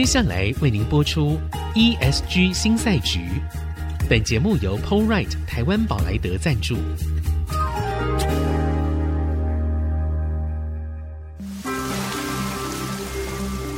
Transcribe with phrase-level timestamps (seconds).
[0.00, 1.38] 接下来为您播出
[1.74, 3.20] ESG 新赛局。
[4.08, 6.78] 本节目由 PoleRight 台湾宝莱德赞助。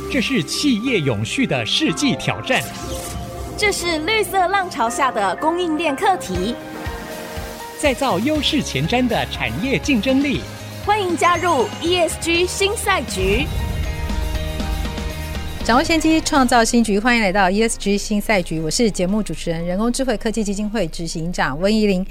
[0.09, 2.63] 这是企业永续的世纪挑战。
[3.57, 6.55] 这是绿色浪潮下的供应链课题。
[7.81, 10.39] 再造优势前瞻的产业竞争力。
[10.85, 13.45] 欢迎加入 ESG 新赛局。
[15.65, 16.99] 掌握先机，创造新局。
[16.99, 18.59] 欢迎来到 ESG 新赛局。
[18.59, 22.05] 我是节目主持人、人工智慧科技基金会执行长温怡玲。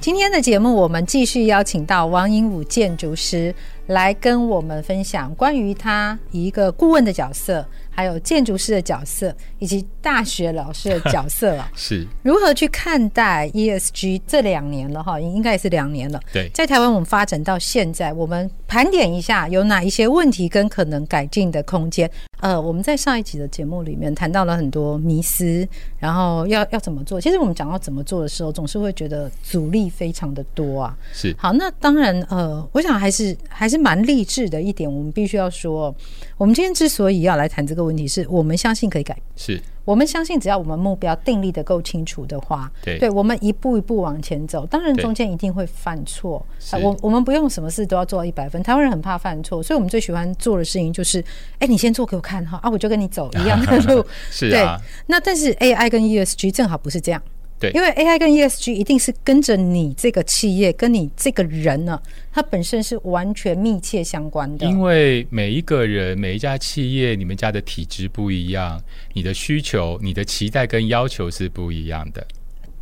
[0.00, 3.54] 今天的节目，我们继续邀请到王英武建筑师
[3.86, 7.64] 来跟我们分享关于他一个顾问的角色。
[7.96, 16.20] 还有建筑师的角色，以及大学老师的角色啊， 是如何去看待 ESG 这两年了哈，应该也是两年了。
[16.30, 22.10] 对，在台湾我们发展到现在，我们盘点一下有哪一些问题跟可能改进的空间。
[22.40, 25.66] 呃，我们在上一集的节目里面谈到了很多迷思，
[25.98, 27.18] 然后要要怎么做。
[27.18, 30.94] 其实我们讲到怎么做的时候，总是会觉得阻力非常的多啊。
[31.14, 35.94] 是好，那当然呃，我想还是还是蛮励志的一点，我们必须要说，
[36.38, 39.16] 我们今天之所以要来谈这个问题，是我们相信可以改。
[39.36, 44.66] 是我们相信，只要我们目标定立的够清楚的话，对，对我们一步一步往前走。
[44.66, 48.62] 当然中间一定会犯错，呃、我我们不用什么事都要做到一百分。
[48.62, 51.24] 台湾人很怕犯错，所以我们最喜欢做的事情就是，
[51.60, 54.04] 哎，你先做给我看哈，啊，我就跟你走一样的路。
[54.30, 54.84] 是啊，对。
[55.06, 57.22] 那但是 AI 跟 ESG 正好不是这样。
[57.58, 61.98] 对，因为 AI 跟 ESG 一定是跟着你这个企业，跟你这个人呢，
[62.30, 64.66] 它本身是完全密切相关的。
[64.66, 68.78] 因为每一个人、每一家企业，你们家的体质不一样，
[69.14, 72.26] 你的需求、你的期待跟要求是不一样的。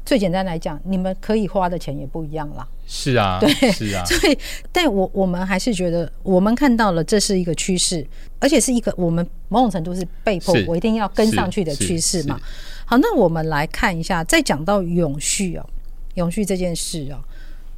[0.04, 2.68] 最简单来讲，你们可以花的钱也不一样啦。
[2.86, 4.04] 是啊，对，是啊。
[4.04, 4.36] 所以，
[4.70, 8.06] 但我我们还是觉得，我们看到了这是一个趋势，
[8.38, 12.38] 而且是一个我们某种程度是被迫，我一定要跟上去的趋势嘛。
[12.86, 15.66] 好，那我们来看一下，再讲到永续哦，
[16.14, 17.18] 永续这件事哦，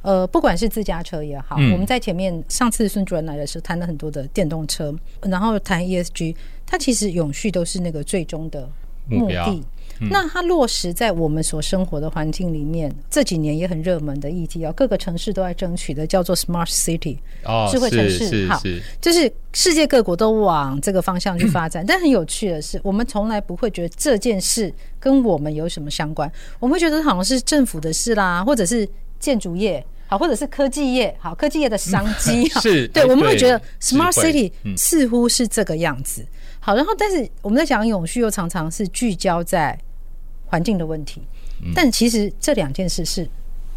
[0.01, 6.35] 呃，不管是自家车也好，嗯、我们在前面上次孙主任来的时候谈了很多的电动车，然后谈 ESG，
[6.65, 8.69] 它其实永续都是那个最终的
[9.09, 9.63] 目的。
[9.99, 18.47] 嗯、那它落实在我们所生活的环境里面，这几年也很热门的议题啊，各个城市都在争取的，叫做 Smart City，哦，智慧城市。
[18.47, 18.61] 好，
[19.01, 21.85] 就是世界各国都往这个方向去发展。
[21.85, 28.87] 但很有趣的是，我们从来不会觉得这件事跟我们有什么相关，我们会觉得好像是政府的事啦，或者是
[29.19, 36.25] 建筑业，好，或者是科技业，好，科技业的商机， 是对，我们会觉得 Smart City 似乎是这个样子。
[36.59, 39.77] 好，然后但是我们在讲永续，又常常是聚焦在。
[40.47, 41.21] 环境的问题，
[41.75, 43.27] 但其实这两件事是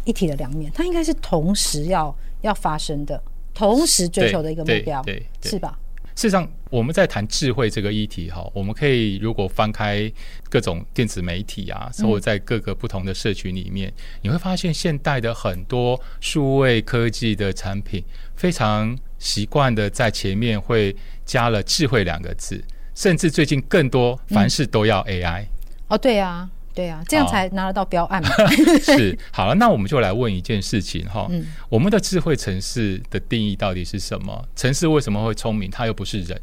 [0.05, 3.21] 一体的两面，它应该是同时要要发生的，
[3.53, 5.77] 同时追求的一个目标，对，是吧？
[6.13, 10.11] 事实上，我们在谈智慧这个议题哈，我们可以如果翻开
[10.49, 18.03] 各种电子媒体啊，或者在各个不同的社群里面，你会发现现代的很多数位科技的产品，
[18.35, 20.95] 非常习惯的在前面会
[21.25, 22.61] 加了“智慧”两个字，
[22.93, 25.45] 甚至最近更多，凡事都要 AI。
[25.87, 26.49] 哦，对呀。
[26.73, 28.29] 对啊，这样才拿得到标案嘛。
[28.81, 34.47] 是，好了，那我们就来问一件事情哈，嗯，我们的智慧城市的定义到底是什么？
[34.55, 35.69] 城市为什么会聪明？
[35.69, 36.39] 它又不是人。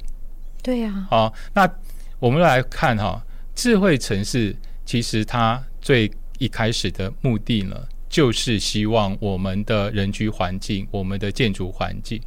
[0.62, 1.06] 对呀。
[1.10, 1.68] 好，那
[2.18, 3.24] 我们来看哈，
[3.54, 7.76] 智慧城市其实它最一开始的目的呢，
[8.08, 12.20] 就是希望我们的人居环境、我们的建筑环境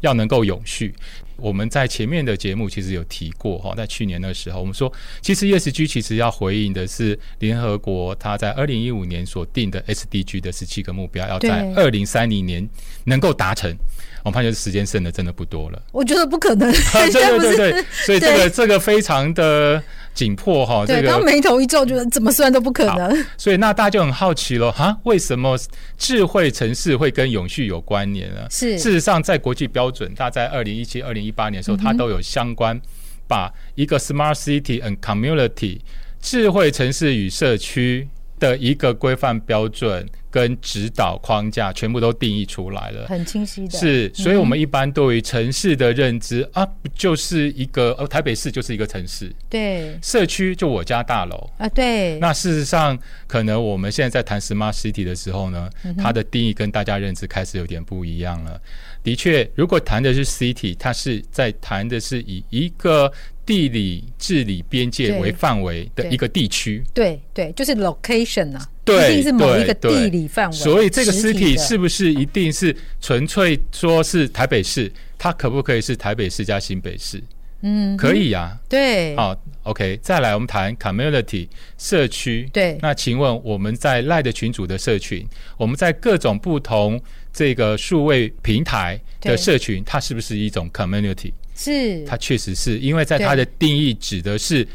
[0.00, 0.94] 要能够永续。
[1.36, 12.68] 我们在前面的节目其实有提过哈，在去年的时候，我们说其实 ESG 其实要回应的是联合国它在二零一五年所定的 SDG 的十七个目标，要在二零三零年
[13.04, 13.74] 能够达成。
[14.22, 16.72] 我们发觉时间剩的真的不多了，我觉得不可能。
[16.72, 19.82] 对对对对，所以这个这个非常的
[20.14, 20.86] 紧迫哈。
[20.86, 23.26] 对，他眉头一皱，觉得怎么算都不可能。
[23.36, 25.58] 所以那大家就很好奇了哈，为什么
[25.98, 28.46] 智慧城市会跟永续有关联呢？
[28.50, 32.80] 是，事实上在国际标准，大概在二零一七、二零一八年的时候，它都有相关
[33.26, 35.80] 把一个 Smart City and Community
[36.20, 38.08] 智慧城市与社区
[38.38, 40.08] 的一个规范标准。
[40.34, 43.78] 跟指导框架全部都定义出来了，很清晰的。
[43.78, 52.18] 是，所以我们一般对于城市的认知、嗯、啊，不就是一个呃，台北市就是一个城市，对，社区就我家大楼啊，对。
[52.18, 58.60] 那事实上，可能我们现在在谈 Smart City 的时候呢，嗯、它的定义跟大家认知开始有点不一样了。
[59.04, 63.12] 的确，如果谈的是 City，它是在谈的是以一个。
[63.46, 70.56] 地理治理边界为范围的一个地区，对对，就是 location 啊，对，一定是某一个地理范围。
[70.56, 74.90] 所以这个 city 是不是一定是纯粹说是台北市？
[75.18, 77.22] 它可不可以是台北市加新北市？
[77.62, 78.58] 嗯，可以啊。
[78.68, 81.48] 对，好，OK，再来我们谈 community
[81.78, 82.46] 社区。
[82.52, 87.00] 对，那请问我们在赖的群组的社群，我们在各种不同
[87.32, 91.32] 这个数位平台的社群，它是不是一种 community？
[91.56, 94.66] 是，它确实是因为在它的定义指的是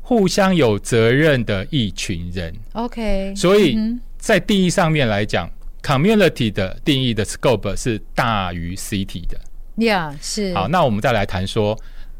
[0.00, 2.54] 互相有责任的一群人。
[2.74, 3.76] OK，所以
[4.16, 5.50] 在定义上面来讲
[5.82, 9.40] ，community 的定义的 scope 是大于 city 的。
[9.84, 10.54] 呀，是。
[10.54, 11.76] 好，那我们再来谈说。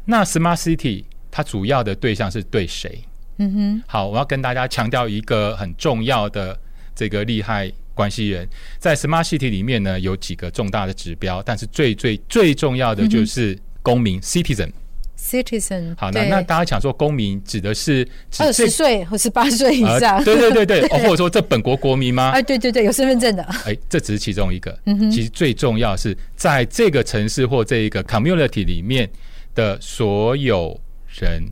[0.09, 2.99] 那 Smart City 它主要的对象是对谁？
[3.37, 6.59] 嗯哼，好，我要跟大家强调一个很重要的
[6.95, 14.71] 这个利害关系人，在 Smart City 里面呢，有几个重大的指标，但是最最最重要的就是公民、嗯、Citizen。
[15.15, 15.93] Citizen。
[15.95, 18.07] 好，那那大家想说公民指的是
[18.39, 20.17] 二十岁或十八岁以上？
[20.17, 22.31] 呃、对对对对， 哦，或者说这本国国民吗？
[22.31, 23.43] 哎，对对对，有身份证的。
[23.63, 24.75] 哎，这只是其中一个。
[24.85, 29.07] 嗯哼，其实最重要是在这个城市或这一个 Community 里面。
[29.55, 31.43] 的所有人、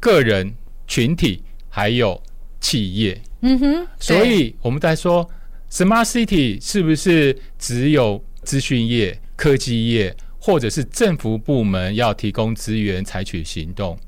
[0.00, 0.54] 个人、
[0.86, 2.20] 群体，还有
[2.60, 5.28] 企业，嗯哼，所以我们在说
[5.70, 13.98] Smart City 是不是只有资讯业、科技业，或者是政府部门要提供资源、采取行动？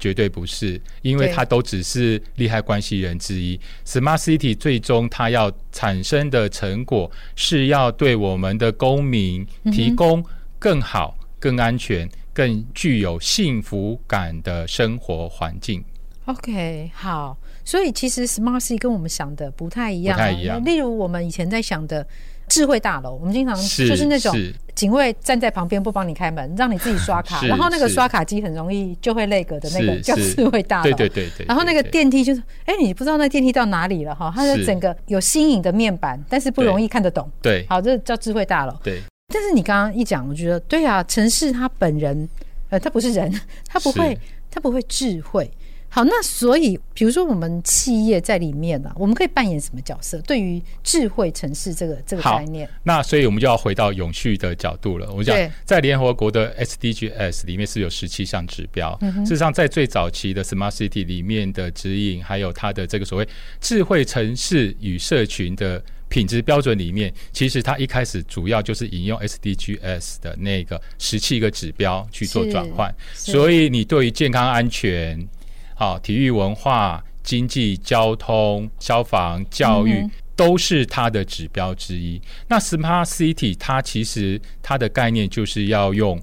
[0.00, 3.58] 绝对不是，因为它都只是利害关系人之一。
[3.84, 10.24] Smart City 最终它要产生的成果，是要对我们的公民提供
[10.60, 12.08] 更好、更安全。
[12.38, 15.84] 更具有幸福感的生活环境。
[16.26, 20.64] OK，好，所以其实 Smart City 跟我们想的不太一样，不太一样。
[20.64, 22.06] 例如我们以前在想的
[22.48, 24.32] 智慧大楼，我们经常就是那种
[24.76, 30.82] 警卫站在旁边不帮你开门，让你自己刷卡， 然后那个刷卡机很容易就会那个的那个叫智慧大楼。
[30.84, 31.44] 对对对对。
[31.46, 34.32] 然后那个电梯就是，哎，你不知道那电梯到哪里了哈？
[34.32, 37.28] 它的整个有新颖的面板，但是不容易看得懂。
[37.42, 38.76] 对，好，这叫智慧大楼。
[38.84, 39.02] 对。
[39.30, 42.26] 但是你刚刚一讲，我觉得对啊，城市他本人，
[42.70, 43.30] 呃，他不是人，
[43.68, 44.18] 他不会，
[44.50, 45.50] 他不会智慧。
[45.90, 50.18] 好，那所以，比如说我们企业在里面呢、啊，我们可以扮演什么角色？
[50.22, 55.12] 对于智慧城市这个这个概念，那所以我们就要回到永续的角度了。
[55.12, 55.36] 我讲
[55.66, 63.28] 在联合国的 SDGs 里面是有十七项指标，嗯、事实上在最早期的 Smart City 里面的指引，还有它的这个所谓
[63.60, 65.84] 智慧城市与社群的。
[66.08, 75.28] 品质标准里面，其实它一开始主要就是引用 SDGs 的那个十七个指标去做转换，所以你对于健康安全、
[75.74, 80.02] 好体育文化、经济、交通、消防、教育
[80.34, 82.20] 都是它的指标之一。
[82.48, 86.18] 那 Smart City 它其实它的概念就是要用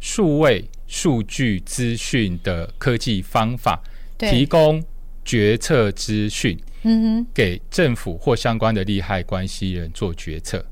[0.00, 3.80] 数位数据资讯的科技方法，
[4.18, 4.82] 提供
[5.24, 6.58] 决策资讯。
[6.82, 10.64] 嗯哼，给政府或相关的利害关系人做决策，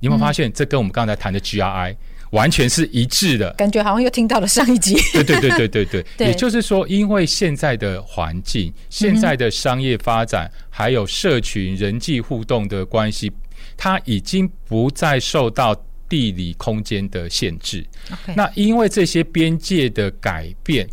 [0.00, 1.96] 你有没有发现这跟我们刚才谈的 GRI
[2.30, 3.52] 完全是一致的？
[3.54, 4.94] 感觉好像又听到了上一集。
[5.12, 5.86] 对对对对对
[6.18, 13.32] 对，也就是说，因为现在的环境、现在的商业发展，还有社群人际互动的关系，
[13.76, 15.74] 它已经不再受到
[16.08, 17.86] 地理空间的限制。
[18.34, 20.88] 那因为这些边界的改变。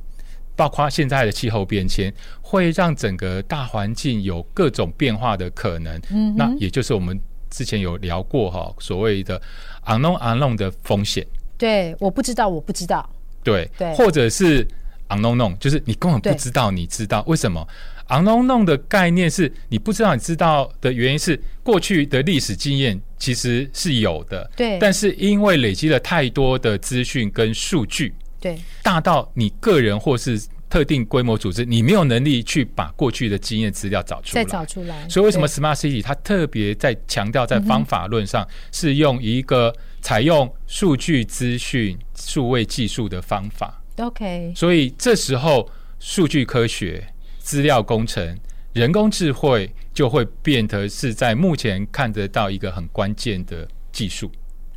[0.56, 6.00] 包括现在的气候变迁，会让整个大环境有各种变化的可能。
[6.12, 7.20] 嗯，那也就是我们
[7.50, 9.42] 之前有聊过哈，所谓的
[9.86, 11.26] unknown unknown 的风险。
[11.58, 13.08] 对，我不知道，我不知道。
[13.44, 14.66] 对对，或者是
[15.10, 17.68] unknown known，就是你根本不知道，你知道为什么
[18.10, 24.50] ？unknown known 的概念是你不知道，你知道的原因是过去的历史经验其实是有的。
[24.56, 28.14] 对，但是因为累积了太多的资讯跟数据。
[28.40, 30.42] 对，大到你个人或是
[30.74, 35.08] 特定规模组织，你没有能力去把过去的经验资料找出来，再找出来。
[35.08, 44.52] 所以为什么 Smart City 它特别在强调在方法论上是用一个采用数据资讯、数位技术的方法？OK。
[44.56, 48.36] 所以这时候数据科学、资料工程、
[48.74, 54.32] 人工智慧就会变得是在目前看得到一个很关键的技术。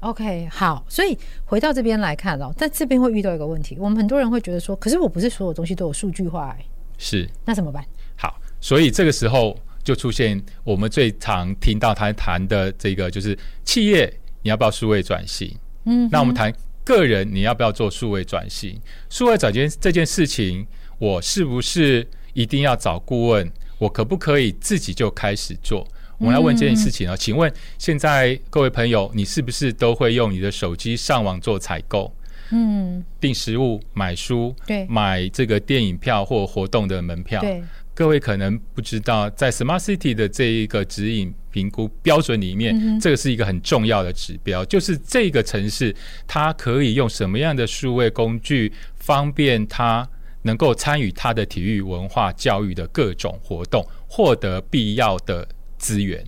[0.07, 6.65] OK，好，所以回到这边来看哦，在这边会遇到一个问题，我们很多人会觉得说，可是我不是所有东西都有数据化，哎，
[6.97, 7.85] 是，那怎么办？
[8.17, 14.07] 好，所以这个时候就出现我们最常听到他谈的这个，就是企业
[14.43, 15.53] 你要不要数位转型？
[15.87, 18.81] 嗯，那我们谈个人你要不要做数位转型？
[19.11, 20.65] 数位转型这件事情，
[20.99, 23.51] 我是不是一定要找顾问？
[23.79, 25.85] 我可不可以自己就开始做？
[26.19, 32.13] 我们来问这件事情啊，请问现在各位朋友，你是不是都会用你的手机上网做采购？
[32.51, 37.41] 嗯，订食物、买书，对，买这个电影票或活动的门票。
[37.41, 45.95] 对，各位可能不知道，在 Smart City 的这一个指引评估标准里面，这个是一个很重要的指标，就是这个城市
[46.27, 50.09] 它可以用什么样的数位工具方便它
[50.43, 55.47] 能够参与他的体育文化教育的各种活动，获得必要的
[55.79, 56.25] 资源。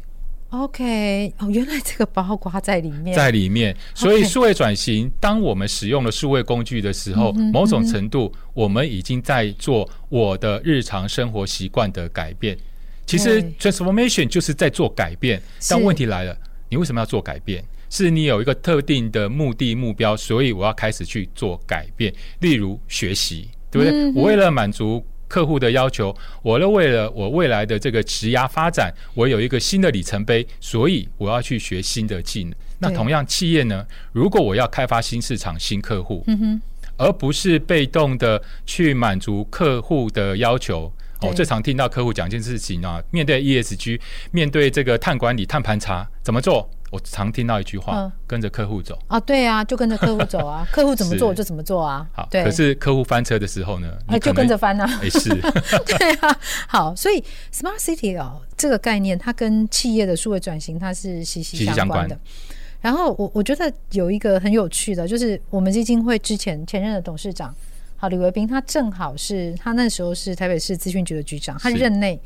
[0.50, 3.76] OK，哦，原来这个包括在里面，在里面。
[3.94, 12.56] 所以数位转型，当我们使用了数位工具的时候，某种程度我们已经在做我的日常生活习惯的改变。
[13.04, 15.38] 其实 transformation 就是在做改变，
[15.68, 16.34] 但问题来了，
[16.70, 17.62] 你为什么要做改变？
[17.90, 22.10] 是你有一个特定的目的目标，所以我要开始去做改变。
[22.40, 24.12] 例如学习，对不对？
[24.14, 25.04] 我为了满足。
[25.28, 32.54] 客户的要求，我呢，为了我未来的这个职涯发展，我有一个新的里程碑，所以我要去学新的技能。
[32.80, 36.62] 那同样，企业呢，如果我要开发新市场、新客户，嗯哼，
[36.96, 40.92] 而不是被动的去满足客户的要求。
[41.20, 46.70] 我最常听到客户讲一件事情啊，面对 ESG，面对这个碳管理、碳盘查，怎么做？
[46.90, 52.08] 我常听到一句话：嗯、跟着客户走啊，对啊，就跟着客户走啊， 客户怎么做我就怎么做啊。
[52.12, 52.42] 好，对。
[52.44, 54.86] 可是客户翻车的时候呢，哎，就跟着翻啊。
[55.02, 55.28] 没事。
[55.86, 62.18] 对啊，好，所以 Smart City 哦，这个概念它跟企业的数位转型它是息息相关的。
[62.80, 67.54] 然后我我觉得有一个很有趣的，就是我们基金会之前前任的董事长，
[67.96, 72.18] 好李维斌，他正好是他那时候是台北市资讯局的局长，他任内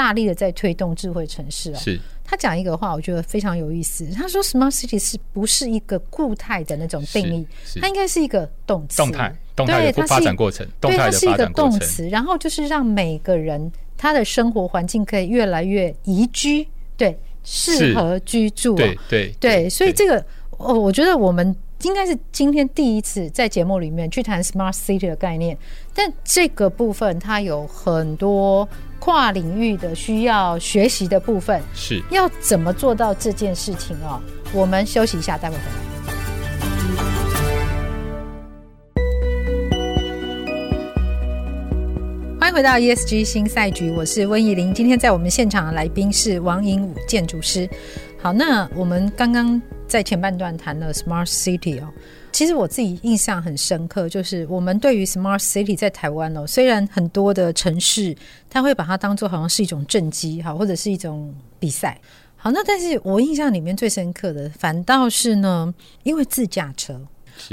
[0.00, 1.76] 大力的在推动智慧城市哦。
[1.76, 2.00] 是。
[2.24, 4.06] 他讲一个话，我觉得非常有意思。
[4.12, 7.46] 他说：“Smart City 是不是一个固态的那种定义？
[7.82, 10.66] 它应该是一个动词，动态，动态的发展过程。
[10.80, 16.66] 对，它是一个动词，然后就是让每个人他的生活环境可以越来越宜居，
[16.96, 18.74] 对，适合居住。
[18.76, 20.24] 对对对，所以这个，
[20.56, 25.56] 哦，我觉得我们。”应该是今天第一次在节目里面去谈 Smart City 的概念，
[25.94, 28.68] 但这个部分它有很多
[28.98, 34.20] 跨领域的需要学习的部分，是要怎么做到这件事情哦？
[34.52, 35.70] 我们休息一下，待会回来。
[42.38, 44.74] 欢迎回到 ESG 新赛局，我是温怡玲。
[44.74, 47.68] 今天在我们现场的来宾是王颖武建筑师。
[48.22, 49.60] 好，那我们刚刚。
[49.90, 51.88] 在前半段谈了 Smart City 哦，
[52.30, 58.16] 其实我自己印象很深刻，就是我们对于 Smart City 在台湾哦，虽然很多的城市，
[58.48, 62.00] 它会把它当做好像是一种政绩好，或者是一种比赛。
[62.36, 65.74] 好，那但是我印象里面最深刻的，反倒是呢，
[66.04, 67.00] 因为自驾车。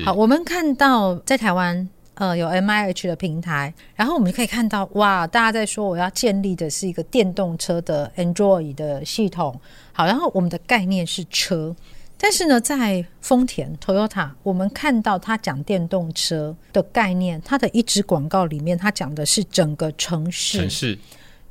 [0.06, 9.60] 好，我们看到在台湾呃有 MIH 的平台，然后我们可以看到哇，大家在说我要建立的是一个电动车的 Android 的系统，
[9.98, 11.76] 好，然后我们的概念是车。
[12.20, 21.00] 但是呢，在丰田 Toyota，我们看到他讲电动车的概念，它的一支广告里面，它讲的是整个城市、城市、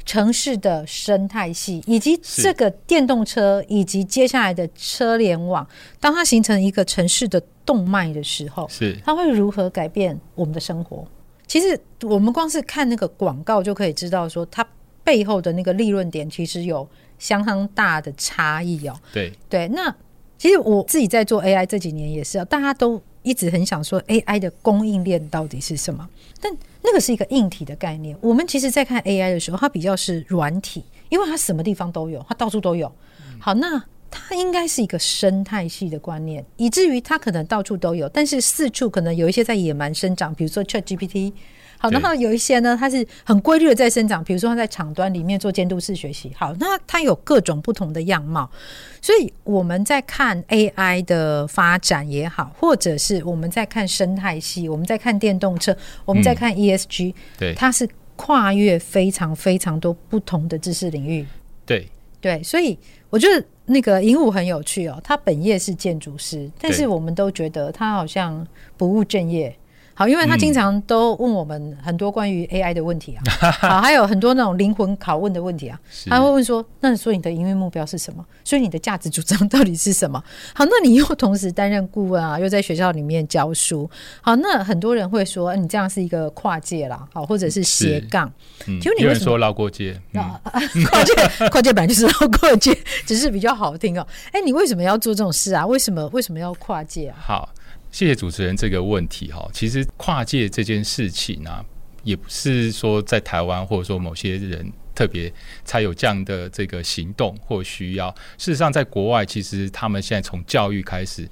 [0.05, 5.67] 城市的生态系，以及这个电动车，以及接下来的车联网，
[5.99, 11.05] 当它形成一个城市的动脉的时候，是它会如何改变我们的生活？
[11.49, 14.65] 其实我们光是看那个广告就可以知道，说它
[15.03, 16.89] 背后的那个利润点其实有
[17.19, 18.99] 相当大的差异哦。
[19.13, 19.95] 对对，那。
[20.39, 26.07] 其实我自己在做 AI 这几年也是，大家都一直很想说 AI 的供应链到底是什么？
[26.43, 28.15] 但那个是一个硬体的概念。
[28.21, 32.93] 我们其实，在看 AI 的时候，它比较是软体，因为它什么地方都有，它到处都有。
[33.41, 41.33] 好，那它应该是一个生态系的观念，以至于它可能到处都有，但是四处可能有一些在野蛮生长，比如说 ChatGPT。
[41.79, 46.33] 好，然后有一些呢，它是很规律的在生长，比如说它在场端里面做监督式学习。
[46.35, 48.51] 好，那它有各种不同的样貌，
[49.03, 61.27] 所以我们在看 AI 的发展也好，或者是我们在看生态系，我们在看电动车，我们在看 ESG，、嗯、对，它是跨越非常非常多不同的知识领域。
[61.67, 61.87] 对
[62.21, 62.79] 对，所以
[63.11, 69.55] 我觉得那个颖武很有趣哦，他本业是建筑师，但是我们都觉得他好像不务正业。
[69.99, 75.81] 好，因为他经常都问我们很多关于 AI 的问题啊，嗯、 好，还有很多那种灵魂拷问的问题啊。
[76.07, 78.23] 他会问说：“那你说你的营运目标是什么？
[78.45, 80.23] 所以你的价值主张到底是什么？”
[80.55, 83.89] 好，那你又同时担任顾问啊，又在学校里面教书。
[84.21, 88.31] 好，那很多人会说：“你这样是一个跨界啦，好，或者是斜杠。
[88.67, 89.99] 嗯”其实你为什么说绕过界？
[90.13, 90.23] 嗯、
[90.85, 92.77] 跨界，跨界 本来就是绕过界，
[93.07, 94.07] 只是比较好听哦。
[94.27, 95.67] 哎、欸，你为什么要做这种事啊？
[95.67, 97.17] 为什么为什么要跨界啊？
[97.19, 97.49] 好。
[97.97, 101.65] 谢谢主持人这个问题哈，其实跨界这件事情呢、啊，
[102.05, 105.33] 也不是说在台湾或者说某些人特别
[105.65, 108.15] 才有这样的这个行动或需要。
[108.37, 111.27] 事实上，在国外，其实他们现在从教育开始，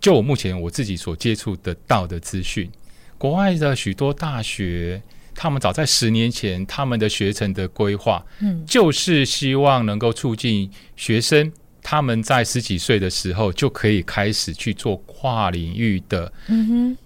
[0.00, 2.70] 就我目前我自己所接触得到的资讯，
[3.18, 5.02] 国外的许多大学，
[5.34, 11.52] 他们早在十年前，他们的学程的规划，嗯，就是希望能够促进学生。
[11.88, 16.32] 他们在十几岁的时候就可以开始去做跨领域的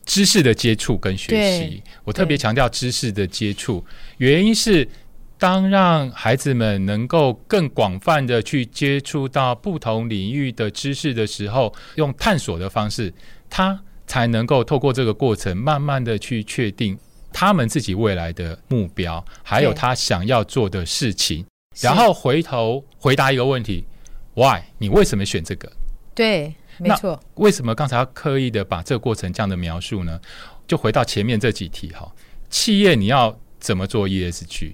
[0.06, 1.82] 知识的接触跟学习。
[2.02, 3.84] 我特别强调知识的接触，
[4.16, 4.88] 原因是
[5.36, 13.12] 当让孩子们能够更广泛的去接触到不同领域的知识的时候，用探索的方式，
[13.50, 16.98] 他才能够透过这个过程，慢慢的去确定
[17.30, 21.44] 他们自己未来的目标，还有他想要做的事情，
[21.82, 23.84] 然后回头回答一个问题。
[24.40, 24.62] Why？
[24.78, 25.70] 你为什么选这个？
[26.14, 27.20] 对，没错。
[27.34, 30.18] 为什么刚才要刻意的把这个过程这样的描述呢？
[30.66, 32.10] 就回到前面这几题哈。
[32.48, 34.72] 企业你要怎么做 ESG？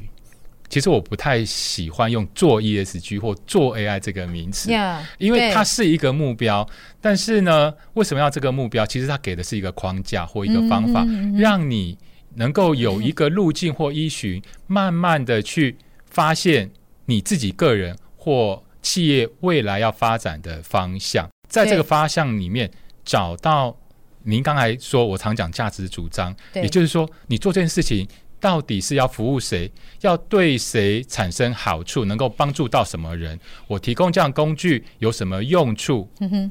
[0.68, 6.64] 其实我不太喜欢用做 ESG 或做 AI 这个名词，yeah, 因为它是一个目标。
[7.00, 8.86] 但是呢，为什么要这个目标？
[8.86, 11.98] 其实它给的是一个框架或一个方法，嗯、让你
[12.34, 15.76] 能够有一个路径或依循，慢慢的去
[16.08, 16.70] 发现
[17.06, 18.62] 你自己个人或。
[18.86, 22.70] 企业未来要发展的方向，在这个方向里面
[23.04, 23.76] 找到
[24.22, 28.06] 您刚才说，我常讲价值主张，也就是说，你做这件事情
[28.38, 29.68] 到底是要服务谁，
[30.02, 33.36] 要对谁产生好处，能够帮助到什么人？
[33.66, 36.08] 我提供这样工具有什么用处？
[36.20, 36.50] 嗯哼，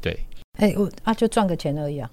[0.00, 0.18] 对，
[0.58, 2.10] 哎，我啊，就赚个钱而已啊。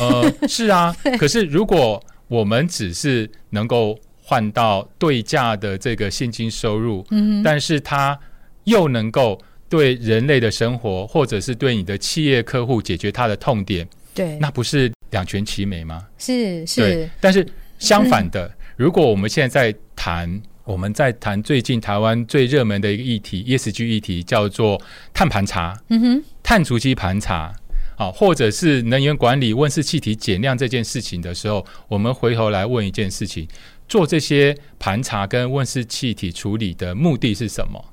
[0.00, 8.18] 呃，是啊， 可是如果我们只是能够换到对价的这个现金收入，嗯，但是它
[8.64, 16.06] 又能够对人类的生活，或者是对你的企业客户解决他的痛点，对，那不是两全其美吗？
[16.18, 16.80] 是是。
[16.80, 17.46] 对，但是
[17.78, 24.80] 相反的，嗯、如果我们现在在谈，我们在谈最近台湾最热门的一个议题，ESG 议题叫做
[25.12, 27.52] 碳盘查，嗯哼，碳足迹盘查，
[27.96, 33.48] 啊，或者是能源管理、温室气体减量这件事情的时候，我们回头来问一件事情：
[33.88, 37.91] 做这些盘查跟温室气体处理的目的是什么？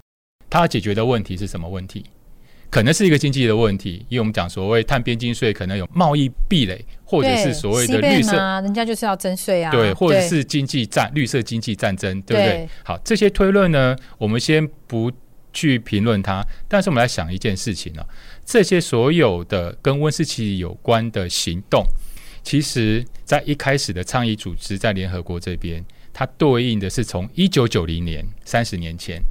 [0.50, 2.04] 他要解决的问题是什么问题？
[2.72, 12.52] 可能是一个经济的问题，因为我们讲所谓碳边境税，可能有贸易壁垒，或者是所谓的绿色啊，人家就是要征税啊，对，或者是经济战、绿色经济战争，对不对？
[12.58, 15.12] 对好，这些推论呢，我们先不
[15.52, 18.08] 去评论它，但是我们来想一件事情呢、啊，
[18.46, 21.84] 这些所有的跟温室气体有关的行动，
[22.44, 25.84] 其实在一开始的倡议组织在联合国这边。
[26.14, 29.22] 它对应的是从一九九零年三十年前，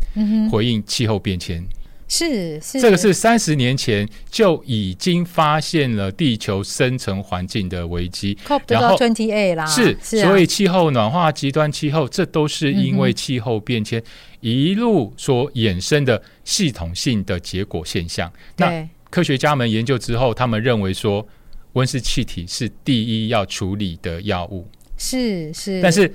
[0.50, 1.62] 回应气候变迁，
[2.08, 2.80] 是是。
[2.80, 8.38] 这个是三十年前就已经发现了地球生存环境的危机，
[8.68, 14.02] 然后 twenty-eight 啦，是，所以气候暖化、极端气候，这都是因为气候变迁
[14.40, 18.32] 一路所衍生的系统性的结果现象。
[18.56, 21.26] 那科学家们研究之后，他们认为说，
[21.74, 26.10] 温室气体是第一要处理的药物，是是，但是。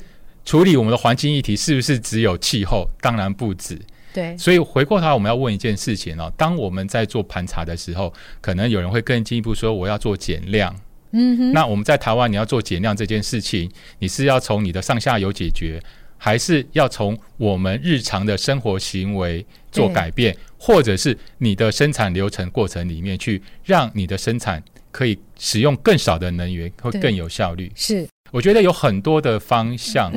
[0.46, 2.90] 处理我们的环境议题是不是只有气候？
[3.02, 3.80] 当然不止。
[4.14, 10.76] 对，所以回过头来，我们要问一件事情哦：当我们在做盘查的时候，可能有人会更进一步说，我要做减量。
[11.14, 11.52] 嗯哼。
[11.52, 15.82] 那我们在台湾，你要做减量这件事情，你是要从你的上下游解决，
[16.20, 27.72] 还是要从我们日常的生活行为做改变，或者是你的生产流程过程里面去让你的生产可以使用更少的能源，会更有效率？
[27.76, 28.08] 是。
[28.34, 30.12] 我觉得有很多的方向，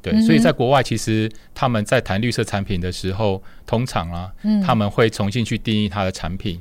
[0.00, 4.32] 对，所以在国外其实他们在谈绿色产品的时候，通常啊，
[4.64, 6.58] 他们会重新去定义它的产品，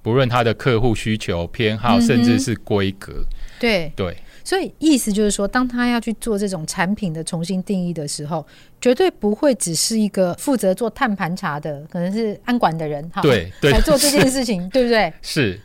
[0.00, 3.22] 不论它的客户需求偏好，甚至是规格，
[3.58, 3.92] 对。
[3.94, 4.16] 对。
[4.42, 8.44] 所以意思就是说，当他要去做这种产品的重新定义的时候，
[8.80, 15.12] 绝对不会只是一个负责做碳盘查的，可能是安管的人哈，对对，来做这件事情， 对不对？
[15.20, 15.60] 是，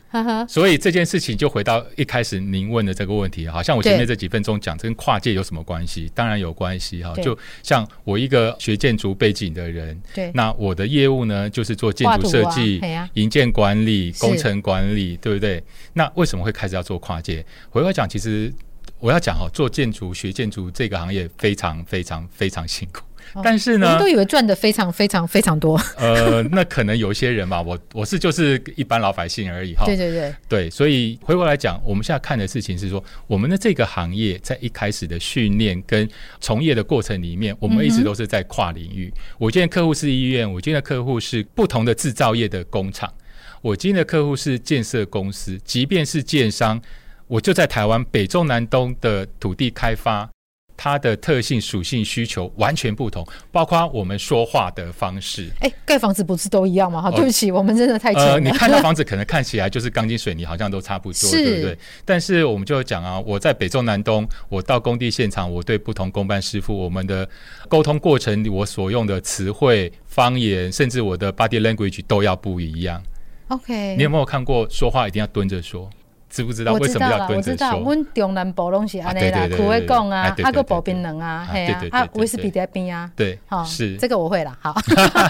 [0.48, 6.10] 所以这件事情就回到一开始您问的这个问题，好像我前面这几分钟讲，这跟跨界有什么关系？
[6.14, 7.14] 当然有关系哈。
[7.22, 12.80] 就像我一个学建筑背景的人，对，那我的业务呢，就是做建筑设计、
[13.14, 15.62] 营建管理、工程管理，对不对？
[15.94, 17.44] 那为什么会开始要做跨界？
[17.70, 18.52] 回过讲，其实。
[18.98, 23.02] 我要讲哦，做建筑、学建筑这个行业非常非常非常辛苦，
[23.34, 25.78] 哦、但是呢，我们都以为赚的非常非常非常多。
[25.98, 29.84] 呃，那可能有一些人吧，我我是就是一般老百姓而已哈。
[29.84, 36.08] 对对对，对，所以回过来讲，我们现在看的事情是说，我们的这个行业在一开始的训练跟
[36.40, 39.12] 从业的过程里面，我们一直都是在跨领域。
[39.14, 43.12] 嗯、我今天客户是医院，我今天的客户是不同的制造业的工厂，
[43.60, 46.80] 我今天的客户是建设公司，即便是建商。
[47.26, 50.28] 我就在台湾北中南东的土地开发，
[50.76, 55.48] 它的特性、属性、需求完全不同，包括我们说话的方式。
[55.60, 57.00] 哎，盖房子不是都一样吗？
[57.00, 58.12] 好，对不起，我们真的太。
[58.12, 61.78] 呃，你看到房子可能看起来就是钢筋水泥，好像都差不多，对不对？
[62.04, 67.28] 但是我们就讲啊，我在北中南东，我到工地现场，我对不同工班师傅，我们的
[67.68, 73.02] 沟通过程里，我所用的词汇、方言，甚至我的 body language 都要不一样。
[73.48, 75.88] OK，你有没有看过说话一定要蹲着说？
[76.28, 77.78] 知不知道为什么要蹲着说？
[77.78, 84.74] 我知道，中南部拢是安尼啦，苦会讲啊，啊个薄冰冷啊，嘿啊，啊威士忌在边啊，对，是这个我会了，好，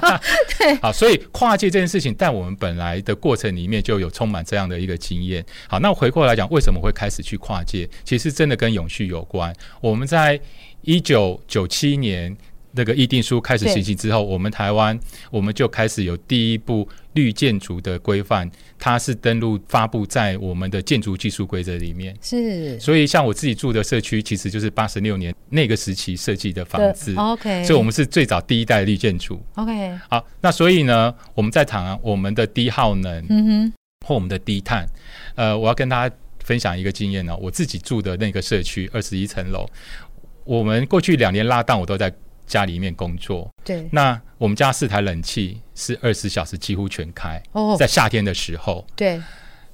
[0.58, 5.44] 对，好，所以跨界这件事情，在我们本来的过程里面就有充满这样的一个经验。
[5.68, 7.88] 好，那我回过来讲，为什么会开始去跨界？
[8.02, 9.54] 其实真的跟永续有关。
[9.80, 10.40] 我们在
[10.82, 12.36] 一九九七年。
[12.76, 14.98] 那个议定书开始行行之后，我们台湾
[15.30, 22.14] 我们就开始有第一部绿建筑的规范，它是登录发布在我们的建筑技术规则里面。
[22.20, 27.14] 是，所以像我自己住的社区，其实就是八十六年那个时期设计的房子。
[27.16, 29.40] OK，所以我们是最早第一代绿建筑。
[29.54, 33.72] OK，好，那所以呢，我们在谈我们的低耗能，嗯哼，
[34.06, 34.86] 或我们的低碳。
[35.34, 39.66] 呃，我要跟大家分享一个经验呢，我自己住的那个社区二十一层楼，
[40.44, 42.12] 我们过去两年拉档，我都在。
[42.46, 49.20] 家里面工作，对，那我们家四台冷气是二十四小时几乎全开，哦，在夏天的时候，对，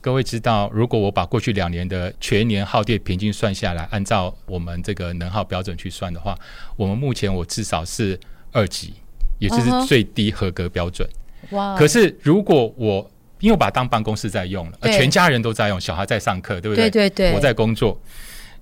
[0.01, 6.37] 各位知道，如果我把过去两年的全年耗电平均算下来，按照我们这个能耗标准去算的话，
[6.77, 8.19] 我们目前我至少是
[8.53, 8.95] 二级，
[9.39, 11.09] 也就是最低合格标准。
[11.51, 11.77] 哇！
[11.77, 16.89] 可是如果我因为我把它当办公室在用了，而全家人都在用，小孩在上课，对不对？
[16.89, 18.01] 对对对，我在工作。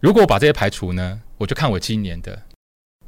[0.00, 2.42] 如果我把这些排除呢，我就看我今年的。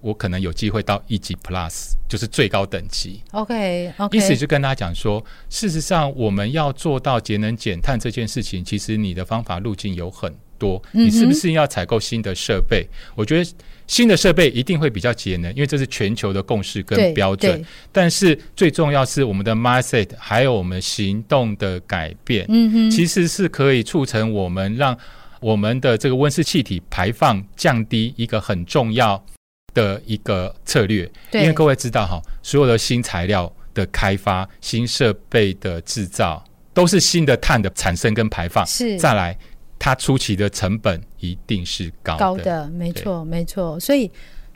[0.03, 3.23] 我可能有机会到一级 Plus，就是最高等级。
[3.31, 3.95] OK，OK。
[3.97, 4.17] Okay.
[4.17, 10.83] 意思就跟大家讲说，事实上我们要做到节能减碳这件事情，其实你的方法路径有很多。
[10.93, 12.87] 你是不是要采购新的设备？
[12.91, 13.53] 嗯、我觉得
[13.89, 17.65] 新的设备一定会比较节能，因为这是全球的共识跟标准。
[17.91, 22.47] 但是最重要是我们的 mindset，还有我们行动的改变。
[22.49, 24.97] 嗯哼，其实是可以促成我们让
[25.41, 29.21] 我们的这个温室气体排放降低一个很重要
[29.75, 36.43] 的一个策略，因为各位知道哈，所有的新材料的开发、新设备的制造，
[36.75, 38.67] 都是新的碳的产生跟排放。
[38.67, 39.37] 是，再来，
[39.79, 43.81] 它初期的成本一定是高的，高的，没错，没错。
[43.81, 44.11] 所以，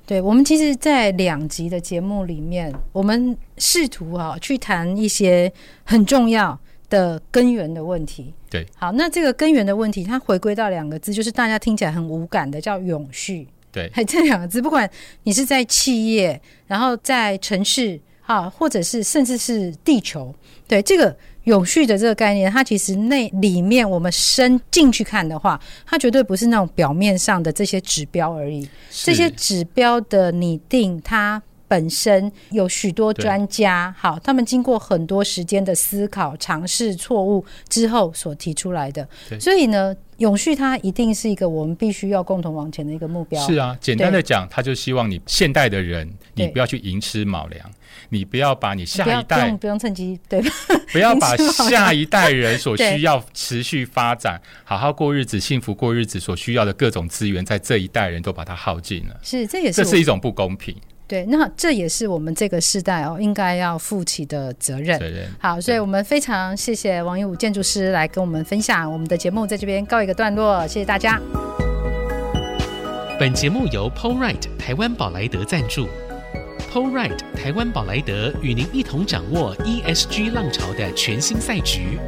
[0.06, 5.50] 对我们其实，在两集的节目里面，我们试图哈去谈一些
[5.84, 8.34] 很重要的根源的问题。
[8.50, 13.48] 对，好，那这个根源的问题，它回归到两个字，就是大家听起来很无感的，叫永续。
[13.76, 14.90] 对， 这两个字，不管
[15.24, 20.34] 你是在企业，然后在城市，哈，或者是甚至是地球，
[20.66, 28.66] 对这个永续的这个概念，它其实那里面我们深进去看的话，它绝对不是那种表面上的这些指标而已。
[28.90, 39.06] 这些指标的拟定，它本身有许多专家，好，他们经过很多时间的思考、尝试、错误之后所提出来的。
[39.38, 39.94] 所以呢。
[40.18, 43.44] 永续它一定是一个我们必须要共同往前的一个目标。
[43.46, 47.70] 是啊，简单的讲，他就希望你现代的人，你不要去寅吃卯粮，
[48.08, 50.50] 你不要把你下一代不用不用趁机对吧？
[50.92, 51.36] 不要把
[51.68, 59.20] 下一代人所 需要持续发展、好好过日子、幸福过日子所需要的各种资源，在这一代人都把它耗尽了。
[59.22, 60.74] 是，这也是这是一种不公平。
[61.08, 64.98] 对，那这也是我们这个时代哦，应该要负起的责任。
[64.98, 65.28] 责任。
[65.38, 68.90] 好，所以我们非常谢谢王一武建筑师来跟我们分享。
[68.92, 71.20] 我们的节目在这边告一个段落，谢谢大家。
[73.18, 75.88] 本节目由 PowerRight 台湾宝莱德赞助
[76.72, 81.98] ，PowerRight 台湾宝莱德与您一同掌握 ESG 浪潮的全新赛局。